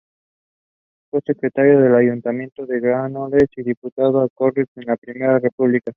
Fue 1.11 1.21
secretario 1.27 1.79
del 1.79 1.93
Ayuntamiento 1.93 2.65
de 2.65 2.79
Granollers 2.79 3.51
y 3.55 3.61
diputado 3.61 4.21
a 4.21 4.29
Cortes 4.29 4.67
en 4.75 4.85
la 4.85 4.97
primera 4.97 5.37
República. 5.37 5.89